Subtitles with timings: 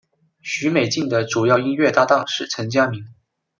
[0.41, 3.05] 许美静的主要音乐搭档是陈佳明。